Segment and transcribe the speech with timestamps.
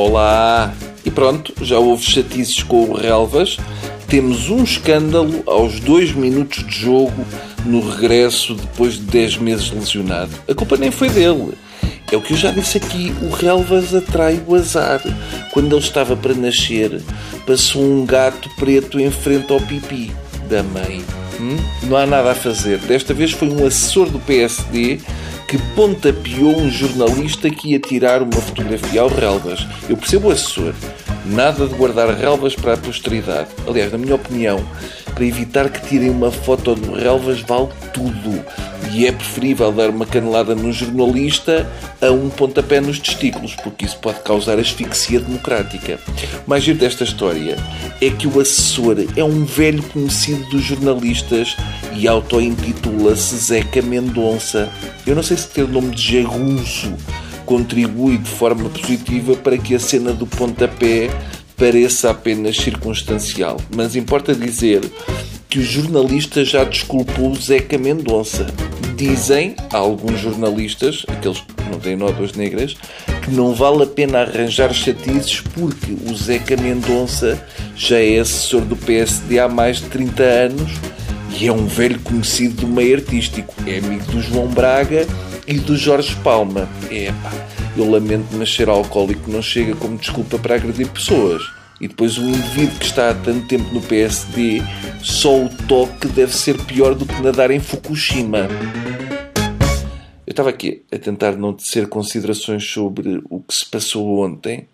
[0.00, 0.72] Olá!
[1.04, 3.56] E pronto, já houve chatices com o Relvas.
[4.06, 7.26] Temos um escândalo aos dois minutos de jogo
[7.66, 10.30] no regresso depois de 10 meses lesionado.
[10.48, 11.54] A culpa nem foi dele.
[12.12, 15.02] É o que eu já disse aqui, o Relvas atrai o azar.
[15.52, 17.02] Quando ele estava para nascer,
[17.44, 20.12] passou um gato preto em frente ao pipi
[20.48, 21.04] da mãe.
[21.40, 21.56] Hum?
[21.82, 22.78] Não há nada a fazer.
[22.78, 25.00] Desta vez foi um assessor do PSD
[25.48, 29.66] que pontapeou um jornalista que ia tirar uma fotografia ao relvas.
[29.88, 30.74] Eu percebo o assessor.
[31.24, 33.48] Nada de guardar relvas para a posteridade.
[33.66, 34.62] Aliás, na minha opinião,
[35.14, 38.44] para evitar que tirem uma foto do relvas vale tudo.
[38.92, 43.98] E é preferível dar uma canelada no jornalista a um pontapé nos testículos, porque isso
[43.98, 45.98] pode causar asfixia democrática.
[46.46, 47.56] O mais giro desta história
[48.00, 51.56] é que o assessor é um velho conhecido dos jornalistas
[51.94, 54.68] e auto-intitula-se Zeca Mendonça.
[55.06, 56.92] Eu não sei se ter o nome de Jagunço
[57.44, 61.08] contribui de forma positiva para que a cena do pontapé
[61.56, 63.58] pareça apenas circunstancial.
[63.74, 64.82] Mas importa dizer
[65.48, 68.46] que o jornalista já desculpou Zeca Mendonça.
[68.96, 72.76] Dizem alguns jornalistas, aqueles que não têm nódoas negras,
[73.22, 77.42] que não vale a pena arranjar chatices porque o Zeca Mendonça
[77.74, 80.72] já é assessor do PSD há mais de 30 anos
[81.38, 83.54] e é um velho conhecido do meio artístico.
[83.66, 85.06] É amigo do João Braga
[85.46, 86.68] e do Jorge Palma.
[86.90, 87.32] É pá,
[87.74, 91.57] eu lamento, mas ser alcoólico não chega como desculpa para agredir pessoas.
[91.80, 94.60] E depois o indivíduo que está há tanto tempo no PSD,
[95.02, 98.48] só o toque deve ser pior do que nadar em Fukushima.
[100.26, 104.68] Eu estava aqui a tentar não tecer considerações sobre o que se passou ontem,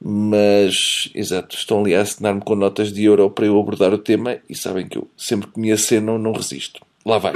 [0.00, 4.36] mas, exato, estão ali a assinar-me com notas de euro para eu abordar o tema
[4.48, 6.80] e sabem que eu sempre que me acenam não resisto.
[7.06, 7.32] Lá vai.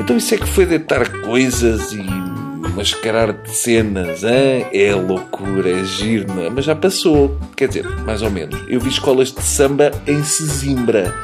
[0.00, 2.33] Então isso é que foi deitar coisas e
[2.74, 4.66] mascarar de cenas, hein?
[4.72, 6.50] é loucura, é giro, é?
[6.50, 8.60] mas já passou, quer dizer, mais ou menos.
[8.68, 11.14] Eu vi escolas de samba em Sesimbra.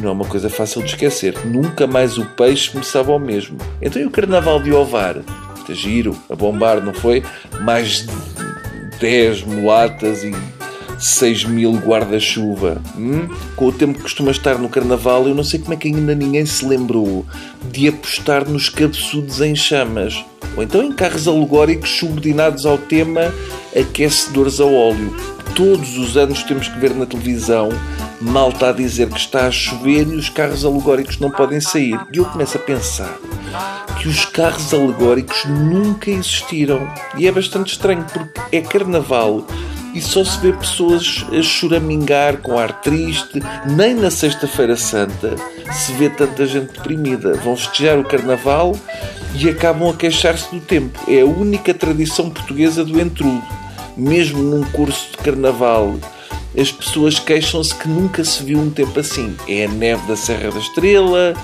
[0.00, 1.34] Não é uma coisa fácil de esquecer.
[1.46, 3.56] Nunca mais o peixe me sabe ao mesmo.
[3.80, 5.16] Então e o carnaval de Ovar?
[5.68, 7.22] Giro, a bombar, não foi?
[7.62, 10.32] Mais de 10 mulatas e
[10.98, 12.80] 6 mil guarda-chuva.
[12.96, 13.28] Hum?
[13.56, 16.14] Com o tempo que costuma estar no carnaval, eu não sei como é que ainda
[16.14, 17.24] ninguém se lembrou
[17.70, 20.24] de apostar nos cabeçudos em chamas.
[20.56, 23.32] Ou então em carros alegóricos subordinados ao tema
[23.74, 25.14] aquecedores a óleo.
[25.54, 27.68] Todos os anos temos que ver na televisão
[28.20, 31.98] malta a dizer que está a chover e os carros alegóricos não podem sair.
[32.12, 33.18] E eu começo a pensar
[34.00, 36.88] que os carros alegóricos nunca existiram.
[37.16, 39.46] E é bastante estranho porque é carnaval
[39.94, 43.40] e só se vê pessoas a choramingar com ar triste.
[43.66, 45.36] Nem na Sexta-feira Santa
[45.72, 47.34] se vê tanta gente deprimida.
[47.34, 48.76] Vão festejar o Carnaval
[49.34, 50.98] e acabam a queixar-se do tempo.
[51.08, 53.42] É a única tradição portuguesa do entrudo.
[53.96, 55.94] Mesmo num curso de Carnaval,
[56.58, 59.36] as pessoas queixam-se que nunca se viu um tempo assim.
[59.48, 61.34] É a neve da Serra da Estrela,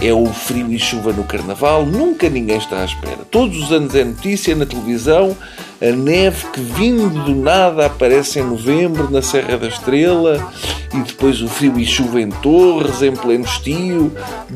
[0.00, 3.18] é o frio e chuva no Carnaval, nunca ninguém está à espera.
[3.30, 5.36] Todos os anos é notícia na televisão,
[5.80, 10.52] a neve que vindo do nada aparece em novembro na Serra da Estrela
[10.94, 14.12] e depois o frio e chuva em Torres, em pleno estio,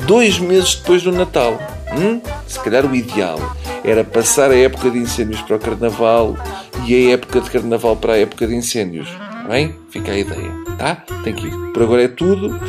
[0.07, 1.59] dois meses depois do Natal.
[1.97, 2.19] Hum?
[2.47, 3.39] Se calhar o ideal
[3.83, 6.35] era passar a época de incêndios para o Carnaval
[6.87, 9.07] e a época de Carnaval para a época de incêndios.
[9.47, 10.95] Bem, fica a ideia, tá?
[11.23, 11.73] Tem que ir.
[11.73, 12.59] Por agora é tudo.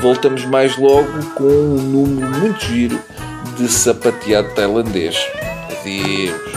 [0.00, 3.00] Voltamos mais logo com um número muito giro
[3.56, 5.16] de sapateado tailandês.
[5.80, 6.55] Adeus.